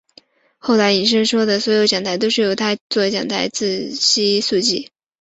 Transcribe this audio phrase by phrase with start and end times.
[0.57, 4.89] 后来倪柝声所有的讲台都是由他作讲台信息速记。